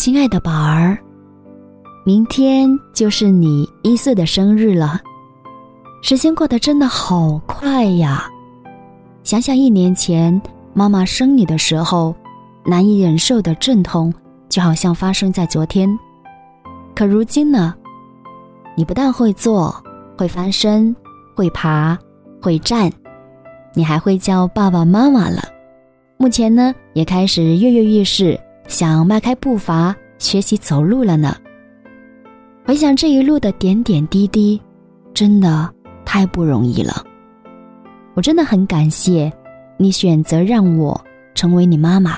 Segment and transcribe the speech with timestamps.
[0.00, 0.96] 亲爱的宝儿，
[2.06, 4.98] 明天就是你一岁的生日了，
[6.00, 8.26] 时间过得真的好快呀！
[9.24, 10.40] 想想一年前
[10.72, 12.14] 妈妈生你的时候，
[12.64, 14.10] 难以忍受的阵痛，
[14.48, 15.86] 就好像发生在昨天。
[16.96, 17.74] 可如今呢？
[18.78, 19.70] 你不但会坐，
[20.16, 20.96] 会翻身，
[21.36, 21.98] 会爬，
[22.40, 22.90] 会站，
[23.74, 25.42] 你还会叫爸爸妈妈了。
[26.16, 31.36] 目前呢，也开始跃跃欲试，想迈开步伐学习走路了呢。
[32.64, 34.62] 回想这一路的点点滴滴，
[35.12, 35.68] 真的
[36.04, 37.04] 太不容易了。
[38.14, 39.30] 我真的很感谢
[39.76, 40.98] 你选择让我
[41.34, 42.16] 成为你妈妈，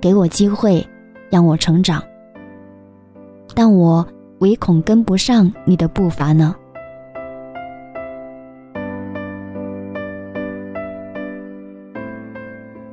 [0.00, 0.84] 给我机会，
[1.28, 2.02] 让我成长。
[3.54, 4.04] 但我。
[4.40, 6.56] 唯恐跟不上你的步伐呢。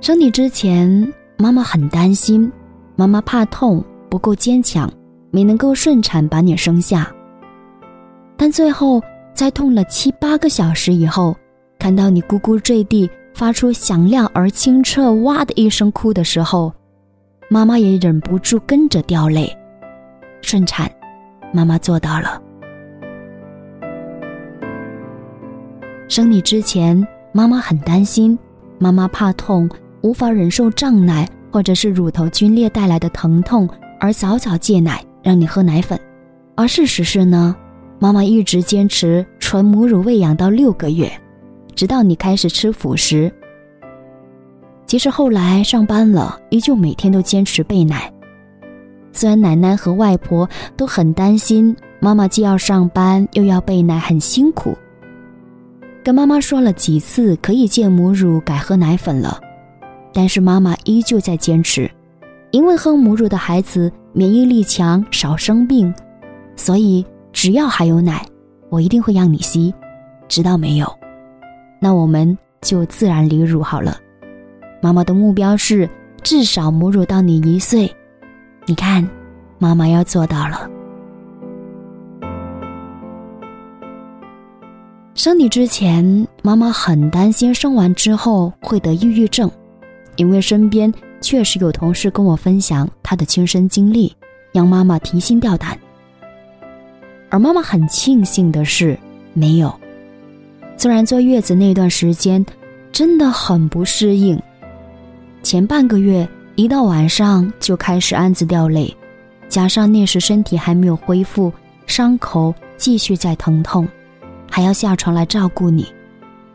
[0.02, 2.52] 生你之前，妈妈很担心，
[2.96, 4.91] 妈妈怕痛，不够坚强，
[5.32, 7.12] 没能够顺产把你生下。
[8.35, 9.02] 但最后，
[9.34, 11.35] 在痛了七八个小时以后，
[11.77, 16.74] 看到你咕咕坠地，发出响亮而清澈“哇”的一声哭的时候，
[17.49, 19.55] 妈妈也忍不住跟着掉泪。
[20.41, 20.91] 顺产。
[21.54, 22.41] 妈妈做到了。
[26.10, 28.38] 生你之前，妈妈很担心，
[28.77, 29.68] 妈妈怕痛，
[30.01, 33.67] 无法忍受胀奶或者是乳头皲裂带来的疼痛，
[33.99, 35.99] 而早早戒奶，让你喝奶粉。
[36.55, 37.55] 而事实是呢，
[37.99, 41.12] 妈妈一直坚持纯母乳喂养到六个月，
[41.75, 43.31] 直到你开始吃辅食。
[44.85, 48.12] 即使后来上班了，依旧每天都坚持备奶。
[49.12, 54.77] 虽然奶奶和外婆都很担心妈妈既要上班又要备奶很辛苦，
[56.03, 59.41] 跟妈妈说了几次可以戒母乳改喝奶粉了，
[60.13, 61.90] 但是妈妈依旧在坚持，
[62.52, 65.94] 因为喝母乳的孩子免疫力强少生病，
[66.56, 68.25] 所以只要还有奶，
[68.70, 69.74] 我一定会让你吸，
[70.28, 70.88] 直到没有，
[71.80, 73.98] 那我们就自然离乳好了。
[74.81, 75.90] 妈妈的目标是
[76.24, 77.92] 至少母乳到你一岁。
[78.66, 79.08] 你看，
[79.60, 80.70] 妈妈要做到了。
[85.16, 89.50] 生你之前，妈妈很担心生完之后会得抑郁症，
[90.18, 94.14] 因为身边确实有同事跟我分享她的亲身经历，
[94.52, 95.80] 让妈妈提心吊胆。
[97.30, 99.00] 而妈妈很庆幸的是，
[99.34, 99.74] 没有。
[100.76, 102.46] 虽然坐月子那段时间
[102.92, 104.38] 真的很不适应，
[105.42, 106.28] 前半个月。
[106.60, 108.92] 一到晚上就开始暗自掉泪，
[109.48, 111.54] 加上那时身体还没有恢复，
[111.86, 113.88] 伤口继续在疼痛，
[114.50, 115.86] 还要下床来照顾你，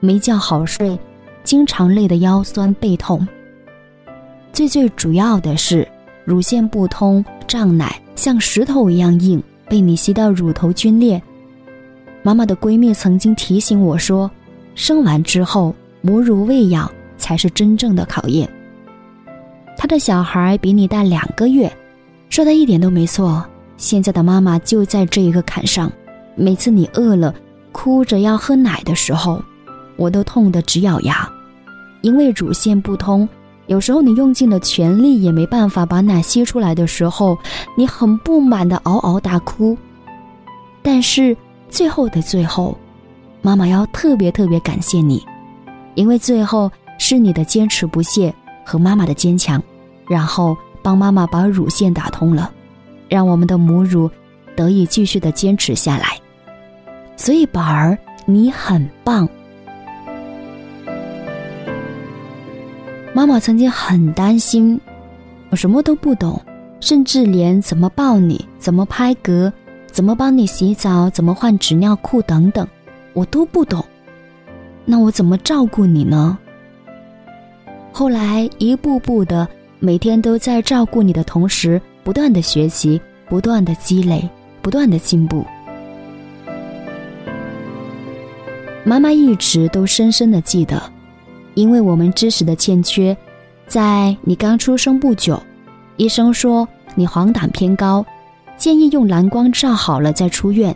[0.01, 0.99] 没觉好睡，
[1.45, 3.25] 经常累得腰酸背痛。
[4.53, 5.87] 最最主要的是
[6.27, 11.21] 乳腺不通，胀奶像石头一样硬，被你吸到乳头皲裂。
[12.23, 14.31] 妈妈的闺蜜曾经提醒我说，
[14.75, 18.49] 生完之后母乳喂养才是真正的考验。
[19.79, 21.73] 他的小孩比你大两个月，
[22.29, 23.45] 说的一点都没错。
[23.79, 25.91] 现在的妈妈就在这一个坎上，
[26.37, 27.35] 每次你饿了，
[27.73, 29.43] 哭着要喝奶的时候，
[29.97, 31.29] 我都痛得直咬牙，
[32.03, 33.29] 因为乳腺不通，
[33.73, 37.39] 有时候你用尽了全力也没办法把奶吸出来的时候，
[37.75, 39.75] 你很不满的嗷嗷大哭。
[40.83, 41.35] 但是
[41.71, 42.77] 最后的最后，
[43.41, 45.25] 妈妈要特别特别感谢你，
[45.95, 48.33] 因为最后是你的坚持不懈
[48.63, 49.61] 和妈妈的坚强。
[50.07, 52.53] 然后帮妈妈把乳腺打通了，
[53.09, 54.11] 让我们的母乳
[54.55, 56.09] 得以继续的坚持下来。
[57.17, 57.97] 所以宝儿，
[58.27, 59.27] 你很棒。
[63.23, 64.81] 妈妈曾经很担心，
[65.51, 66.43] 我什么都不懂，
[66.81, 69.53] 甚至连怎么抱你、怎么拍嗝、
[69.87, 72.67] 怎么帮你洗澡、怎么换纸尿裤等等，
[73.13, 73.85] 我都不懂。
[74.85, 76.37] 那我怎么照顾你呢？
[77.93, 79.49] 后来一步步的。
[79.79, 84.29] 每天都在照顾你的同时，不断的学习，不断的积累，
[84.61, 85.47] 不断的进步。
[88.83, 90.83] 妈妈一直都深深的记得，
[91.55, 93.17] 因为我们知识的欠缺，
[93.67, 95.41] 在你刚出生不久，
[95.97, 98.05] 医生说你黄疸偏高，
[98.57, 100.75] 建议用蓝光照好了再出院。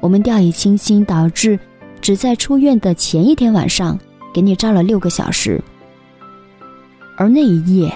[0.00, 1.58] 我们掉以轻心，导致
[2.00, 3.98] 只在出院的前一天晚上
[4.32, 5.62] 给你照了六个小时，
[7.16, 7.92] 而那一夜。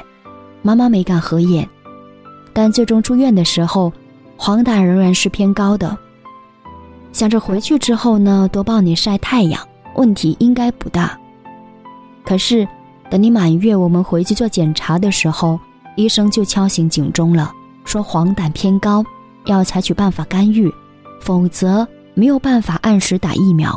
[0.62, 1.66] 妈妈没敢合眼，
[2.52, 3.90] 但最终出院的时候，
[4.36, 5.96] 黄疸仍然是偏高的。
[7.12, 11.18] 想着回去之后呢，多抱你晒太阳，问题应该不大。
[12.30, 12.64] 可是，
[13.10, 15.58] 等你满月，我们回去做检查的时候，
[15.96, 17.50] 医生就敲醒警钟了，
[17.84, 19.04] 说黄疸偏高，
[19.46, 20.72] 要采取办法干预，
[21.20, 21.84] 否则
[22.14, 23.76] 没有办法按时打疫苗。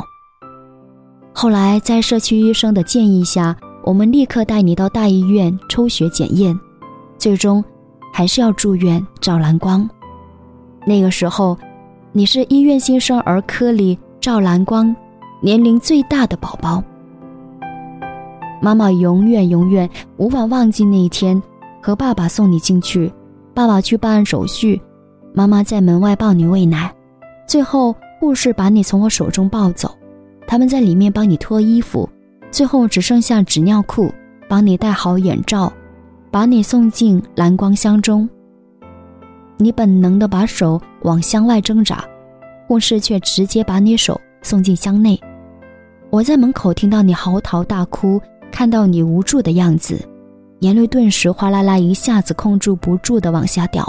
[1.32, 6.56] 后来在社区医生的建议下，我们立刻带你到大医院抽血检验，
[7.18, 7.64] 最终
[8.12, 9.90] 还是要住院照蓝光。
[10.86, 11.58] 那个时候，
[12.12, 14.94] 你是医院新生儿科里照蓝光
[15.40, 16.80] 年龄最大的宝宝。
[18.64, 21.40] 妈妈永远永远无法忘记那一天，
[21.82, 23.12] 和爸爸送你进去，
[23.52, 24.80] 爸爸去办手续，
[25.34, 26.90] 妈妈在门外抱你喂奶，
[27.46, 29.94] 最后护士把你从我手中抱走，
[30.46, 32.08] 他们在里面帮你脱衣服，
[32.50, 34.10] 最后只剩下纸尿裤，
[34.48, 35.70] 帮你戴好眼罩，
[36.30, 38.26] 把你送进蓝光箱中。
[39.58, 42.02] 你本能的把手往箱外挣扎，
[42.66, 45.20] 护士却直接把你手送进箱内。
[46.08, 48.18] 我在门口听到你嚎啕大哭。
[48.54, 49.98] 看到你无助的样子，
[50.60, 53.84] 眼泪顿时哗啦啦一下子控制不住的往下掉。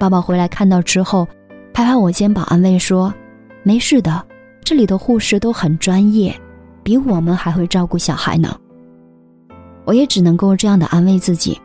[0.00, 1.24] 爸爸回来看到之后，
[1.72, 3.14] 拍拍我肩膀安慰说
[3.62, 4.20] ：“没事的，
[4.64, 6.34] 这里的护士都很专业，
[6.82, 8.58] 比我们还会照顾小孩呢。”
[9.86, 11.56] 我也只能够这样的安慰自己。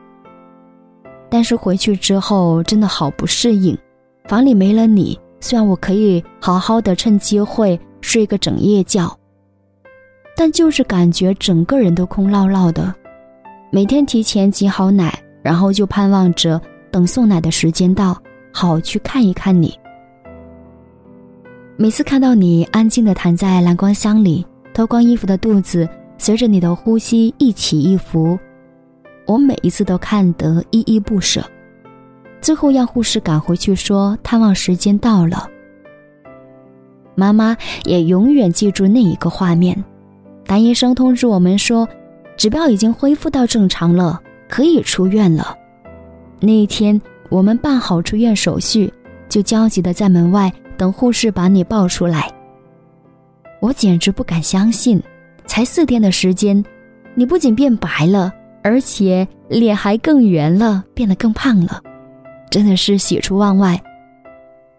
[1.31, 3.75] 但是回去之后真的好不适应，
[4.27, 9.16] 房里没了你，虽然我可以好好的趁机会睡个整夜觉。
[10.39, 12.93] 但就是感觉整个人都空落落的，
[13.71, 15.11] 每天提前挤好奶，
[15.41, 16.61] 然后就盼望着
[16.91, 18.15] 等送奶的时间到，
[18.53, 19.73] 好去看一看你。
[21.75, 24.45] 每次看到你安静的躺在蓝光箱里，
[24.75, 25.89] 脱光衣服的肚子
[26.19, 28.37] 随着你的呼吸一起一伏，
[29.25, 31.43] 我每一次都看得依依不舍。
[32.41, 35.49] 最后让护士赶回去说探望时间到了，
[37.15, 39.83] 妈妈也永远记住那一个画面。
[40.47, 41.87] 当医生通知我们说，
[42.37, 45.55] 指标已经恢复到正常了，可以出院了。
[46.39, 46.99] 那一天，
[47.29, 48.91] 我们办好出院手续，
[49.27, 52.31] 就焦急的在门外等护士把你抱出来。
[53.59, 55.03] 我简直不敢相信，
[55.45, 56.63] 才四天的时间，
[57.13, 58.31] 你不仅变白了，
[58.63, 61.81] 而且脸还更圆了，变得更胖了，
[62.49, 63.77] 真的是喜出望外。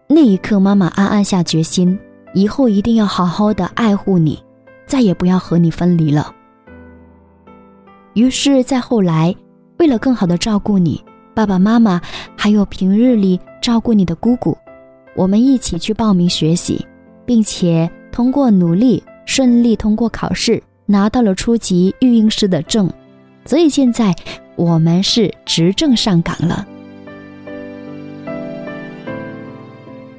[0.07, 1.99] 那一刻，妈妈暗暗下决心，
[2.33, 4.41] 以后一定要好好的爱护你。
[4.89, 6.33] 再也不要和你分离了。
[8.15, 9.33] 于是，在后来，
[9.77, 11.01] 为了更好的照顾你，
[11.35, 12.01] 爸爸妈妈
[12.35, 14.57] 还有平日里照顾你的姑姑，
[15.15, 16.83] 我们一起去报名学习，
[17.23, 22.91] 并且通过努力，顺利通过考试，拿到了初级育婴师的证。
[23.45, 24.13] 所以现在
[24.55, 26.65] 我们是执政上岗了。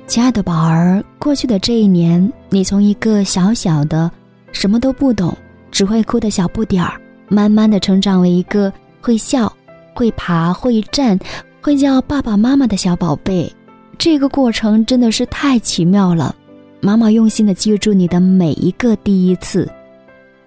[0.06, 4.08] 亲爱的宝儿，过去的这一年，你从一个小小的。
[4.52, 5.36] 什么都不懂，
[5.70, 9.52] 只会哭的小不点儿，慢慢的成长为一个会笑、
[9.94, 11.18] 会爬、会站、
[11.60, 13.50] 会叫爸爸妈妈的小宝贝。
[13.98, 16.34] 这个过程真的是太奇妙了。
[16.80, 19.70] 妈妈用心的记住你的每一个第一次，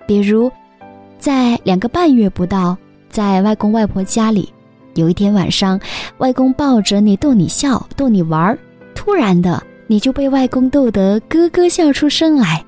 [0.08, 0.52] 比如，
[1.20, 2.76] 在两个半月不到，
[3.10, 4.52] 在外公外婆家里，
[4.96, 5.80] 有一天晚上，
[6.18, 8.58] 外公抱着你逗你笑、逗你玩儿，
[8.96, 12.66] 突然的你就被外公逗得咯咯笑出声来。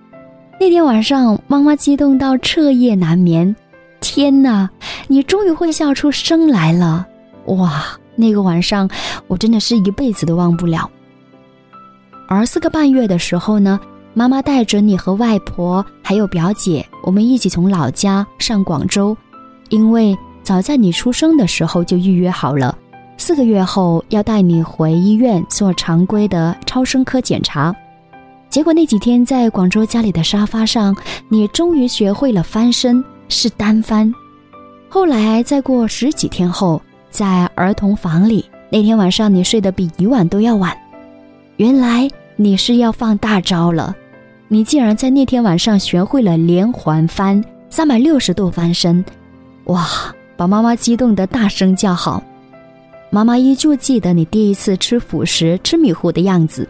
[0.57, 3.53] 那天晚上，妈妈激动到彻夜难眠。
[3.99, 4.69] 天哪，
[5.07, 7.05] 你终于会笑出声来了！
[7.47, 7.83] 哇，
[8.15, 8.89] 那个晚上
[9.27, 10.89] 我真的是一辈子都忘不了。
[12.27, 13.79] 而四个半月的时候呢，
[14.13, 19.15] 妈妈带着你和外婆还有表姐，我们一起从老家上广州，
[19.69, 22.75] 因为早在你出生的时候就预约好了，
[23.17, 27.75] 四个月后要带你回医院做常规的超声科检查。
[28.49, 30.95] 结果那几天在广州家里的沙发上，
[31.29, 34.11] 你终于学会了翻身，是单翻。
[34.87, 40.75] 后来再过十几天后，在儿童房里，那天晚上你睡得比以往都要晚。
[41.57, 43.93] 原来你是要放大招了，
[44.47, 49.03] 你竟然在那天晚上学会了连环翻，三百六十度翻身，
[49.65, 49.85] 哇！
[50.37, 52.21] 把妈妈激动得大声叫好。
[53.09, 56.67] 妈妈依旧记得你第一次吃辅食、吃米糊的样子。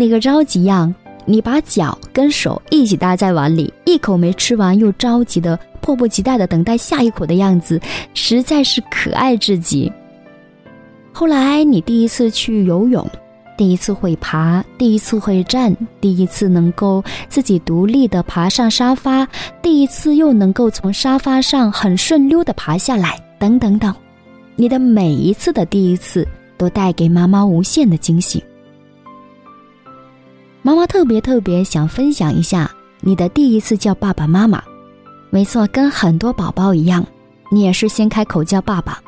[0.00, 7.80] 那个着急样，你把脚跟手一起搭在碗里，一口没吃完又着急的、迫不及待的等待下一口的样子，
[8.14, 9.92] 实在是可爱至极。
[11.12, 13.04] 后来你第一次去游泳，
[13.56, 19.26] 第一次会爬，第一次会站，第一次能够自己独立的爬上沙发，
[19.60, 23.92] 第一次又能够从沙发上很顺溜的爬下来，等等等，
[24.54, 26.24] 你的每一次的第一次
[26.56, 28.40] 都带给妈妈无限的惊喜。
[30.68, 32.70] 妈妈特别特别想分享一下
[33.00, 34.62] 你的第一次叫爸爸妈妈，
[35.30, 37.06] 没错，跟很多宝宝一样，
[37.50, 39.00] 你也是先开口叫爸爸。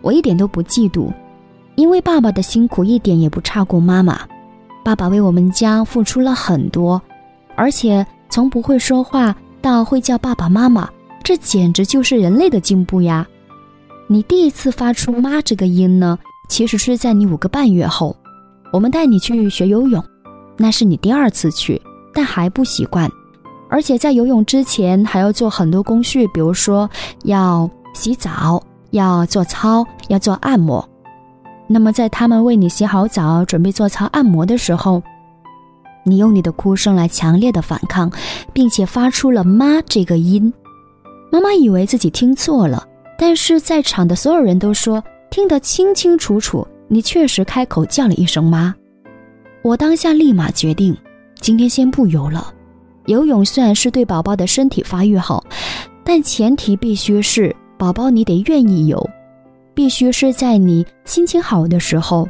[0.00, 1.12] 我一点都不嫉妒，
[1.74, 4.20] 因为爸爸的辛苦一点也不差过妈妈。
[4.82, 7.02] 爸爸为我们家付出了很多，
[7.54, 10.88] 而且从不会说话到会叫爸爸妈妈，
[11.22, 13.28] 这简直就是人类的进步呀！
[14.06, 18.16] 你第一次发出“妈”这个音呢，其实是在你五个半月后。
[18.72, 20.02] 我们带你去学游泳，
[20.56, 21.80] 那是你第二次去，
[22.14, 23.10] 但还不习惯，
[23.68, 26.88] 而且在游泳之前还要做很多工序，比如说
[27.24, 30.86] 要洗澡、要做操、要做按摩。
[31.66, 35.02] 那么在他们为你洗好澡、准备做操按摩的时候，
[36.04, 38.10] 你用你的哭声来强烈的反抗，
[38.52, 40.52] 并且发出了“妈”这个音。
[41.30, 46.66] 妈妈以为自己听错了，但是在场的所有人都说听得清清楚楚。
[46.88, 48.74] 你确实开口叫了一声“妈”，
[49.62, 50.96] 我当下立马决定，
[51.40, 52.52] 今天先不游了。
[53.06, 55.44] 游泳虽然是对宝宝的身体发育好，
[56.04, 59.08] 但前提必须是宝宝你得愿意游，
[59.72, 62.28] 必须是在你心情好的时候，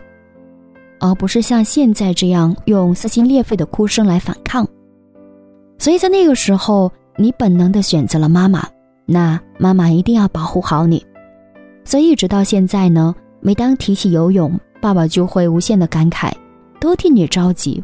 [1.00, 4.66] 而不是像现在这样用撕心裂肺的哭声来反抗。
[5.78, 8.68] 所以在那个时候，你本能的选择了妈妈，
[9.06, 11.04] 那妈妈一定要保护好你。
[11.84, 13.14] 所以一直到现在呢。
[13.44, 16.30] 每当提起游泳，爸爸就会无限的感慨，
[16.82, 17.80] 都替你着急。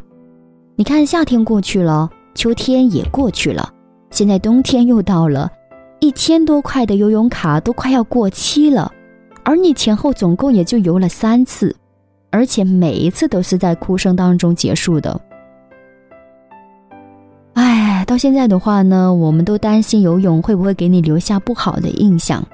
[0.74, 3.72] 你看，夏天过去了，秋天也过去了，
[4.10, 5.48] 现在冬天又到了，
[6.00, 8.90] 一千多块的游泳卡都快要过期了，
[9.44, 11.72] 而你前后总共也就游了三次，
[12.30, 15.20] 而且每一次都是在哭声当中结束的。
[17.52, 22.44] 哎，到现在的话呢，我们都担心游泳会不会给你留下不好的印象，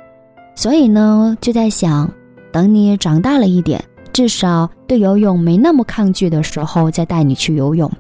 [0.55, 2.07] 所以呢，就在想。
[2.53, 3.83] 等你长大了一点，
[4.15, 7.91] 至少对游泳没那么抗拒的时候，再带你去游泳。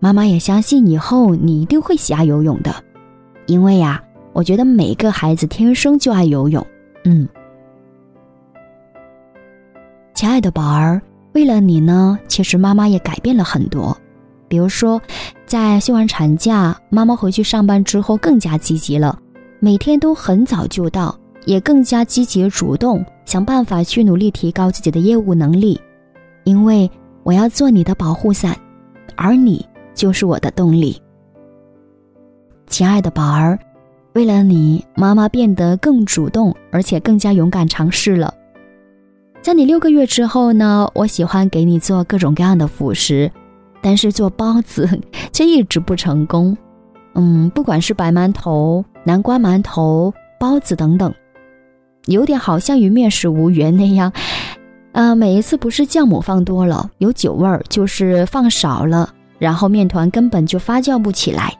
[0.00, 2.74] 妈妈也相信以后你一定会喜爱游泳的，
[3.46, 4.02] 因为呀，
[4.32, 6.66] 我觉得每个孩子天生就爱游泳。
[7.04, 7.28] 嗯，
[10.14, 11.00] 亲爱的宝儿，
[11.34, 13.94] 为了你呢，其实妈妈也改变了很多。
[14.48, 14.98] 比如说，
[15.44, 19.18] 在休完产假，妈妈回去上班之后更加积极了，
[19.60, 21.14] 每天都很早就到。
[21.44, 25.80] 也更加积极主动，想办法去努力提高自己的业务能力，
[26.44, 26.90] 因为
[27.22, 28.56] 我要做你的保护伞，
[29.16, 31.00] 而你就是我的动力。
[32.66, 33.58] 亲爱的宝儿，
[34.14, 38.32] 为了你，妈妈变得更主动，而且更加勇敢尝试了。
[39.40, 43.30] 在你六个月之后呢，我喜欢给你做各种各样的辅食，
[43.82, 44.88] 但是做包子
[45.32, 46.56] 却一直不成功。
[47.14, 51.12] 嗯，不管是白馒头、南瓜馒头、包子等等。
[52.06, 54.12] 有点好像与面食无缘那样，
[54.90, 61.56] 呃，每一次不是酵母放多了有酒味儿，就是放少了，然后面团根本就发酵不起来。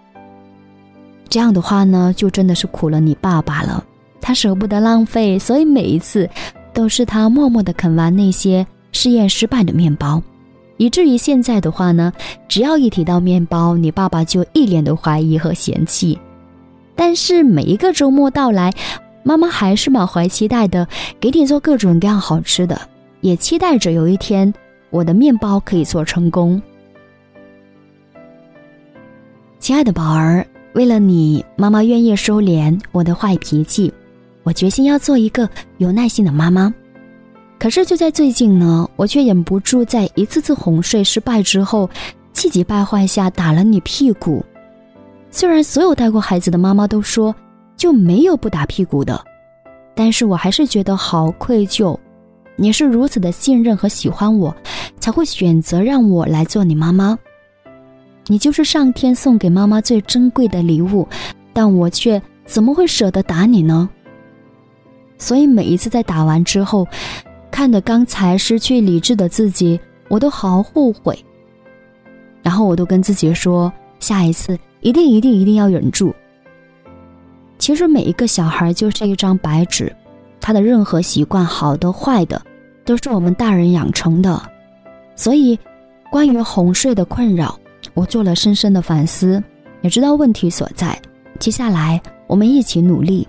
[1.28, 3.84] 这样的话呢，就真的是苦了你爸爸了。
[4.20, 6.28] 他舍不得浪费，所以每一次
[6.74, 10.20] 都是他默默的啃完那些试验失败的面包，
[10.76, 12.12] 以至于现在的话呢，
[12.48, 16.18] 只要一提到面包，你爸爸就一脸的怀疑和嫌弃。
[16.94, 18.72] 但是每一个周末到来。
[19.22, 20.86] 妈妈还是满怀期待的，
[21.20, 22.80] 给你做各种各样好吃的，
[23.20, 24.52] 也期待着有一天
[24.90, 26.60] 我的面包可以做成功。
[29.60, 33.92] 亲爱的宝儿，为了你，妈妈愿意收敛我的坏脾气，
[34.42, 35.48] 我决心要做一个
[35.78, 36.74] 有耐心的妈妈。
[37.60, 41.88] 可是就在最近呢，我却忍不住在一次次哄睡失败之后，
[42.32, 44.44] 气急败坏下打了你屁股。
[45.30, 47.32] 虽然所有带过孩子的妈妈都说。
[47.82, 49.20] 就没有不打屁股的，
[49.92, 51.98] 但是我还是觉得好愧疚。
[52.54, 54.54] 你是如此的信任和喜欢我，
[55.00, 57.18] 才会选择让我来做你妈妈。
[58.28, 61.08] 你就是上天送给妈妈最珍贵的礼物，
[61.52, 63.90] 但我却怎么会舍得打你呢？
[65.18, 66.86] 所以每一次在打完之后，
[67.50, 71.18] 看着刚才失去理智的自己，我都好后悔。
[72.44, 76.14] 然后我都跟自己说，下一次一定一定一定要忍住。
[77.62, 79.94] 其实每一个小孩就是一张白纸，
[80.40, 82.42] 他的任何习惯，好的坏的，
[82.84, 84.42] 都是我们大人养成的。
[85.14, 85.56] 所以，
[86.10, 87.56] 关于哄睡的困扰，
[87.94, 89.40] 我做了深深的反思，
[89.80, 91.00] 也知道问题所在。
[91.38, 93.28] 接下来，我们一起努力。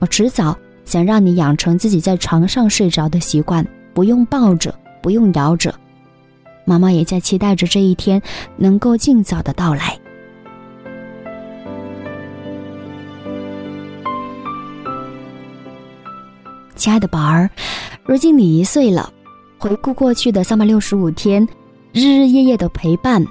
[0.00, 3.64] 我迟早想让你养成自己在床上睡着的习惯，
[3.94, 5.72] 不用抱着，不用摇着。
[6.64, 8.20] 妈妈也在期待着这一天
[8.56, 9.96] 能够尽早的到来。
[16.82, 17.48] 亲爱的宝儿，
[18.02, 19.08] 如今你一岁了，
[19.56, 21.46] 回顾过去的三百六十五天，
[21.92, 23.24] 日日夜夜的陪伴，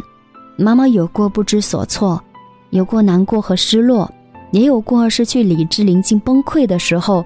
[0.55, 2.23] 妈妈有过不知所措，
[2.69, 4.09] 有过难过和失落，
[4.51, 7.25] 也有过失去理智、临近崩溃的时候，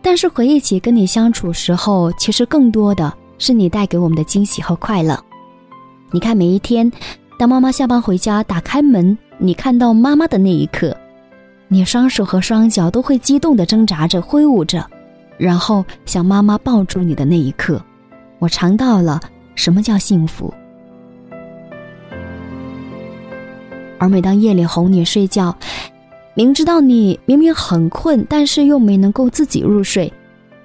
[0.00, 5.22] 但是回忆起跟你相处时候，其实更多的是你带给我们的惊喜和快乐。
[6.10, 6.90] 你看，每一天，
[7.38, 10.96] 当妈妈下班回家，打开门，你看到妈妈的那一刻，
[11.68, 14.82] 你双手和双脚都会激动的挣扎着、挥舞着，
[15.38, 17.80] 然后想妈妈抱住你的那一刻，
[18.40, 19.20] 我尝到了
[19.54, 20.52] 什么叫幸福。
[23.98, 25.56] 而每当夜里哄你睡觉，
[26.34, 30.12] 明知道你明明很困，但是又没能够自己入睡，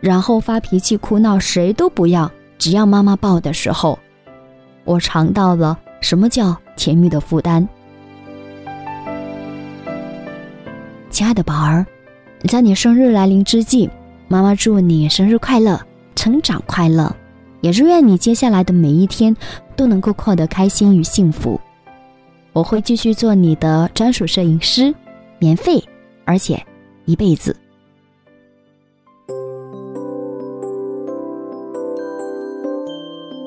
[0.01, 3.97] 然后发脾气哭闹，谁都不要，只要妈妈抱的时候，
[4.83, 7.67] 我尝到了什么叫甜蜜的负担。
[11.09, 11.85] 亲爱的宝儿，
[12.47, 13.89] 在你生日来临之际，
[14.27, 15.79] 妈妈祝你生日快乐，
[16.15, 17.15] 成长快乐，
[17.61, 19.35] 也祝愿你接下来的每一天
[19.75, 21.59] 都能够过得开心与幸福。
[22.51, 24.93] 我会继续做你的专属摄影师。
[25.39, 25.83] 免费，
[26.23, 26.57] 而且
[27.03, 27.53] 一辈子。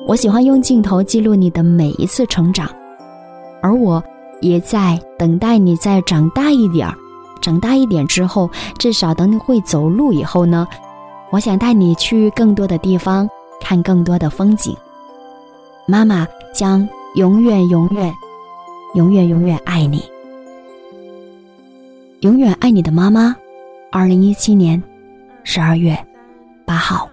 [0.07, 2.69] 我喜欢用镜头记录你的每一次成长，
[3.63, 4.03] 而我
[4.41, 6.95] 也在等待你再长大一点儿。
[7.37, 10.67] 长大一点之后，至少等你会走路以后呢，
[11.29, 13.29] 我想带你去更多的地方，
[13.61, 14.75] 看更多的风景。
[15.87, 18.13] 妈妈将永远、永远、
[18.95, 20.03] 永远、永远爱你。
[22.21, 23.35] 永远爱你的妈妈，
[23.91, 24.81] 二零一七年
[25.43, 25.97] 十二月
[26.65, 27.06] 八号。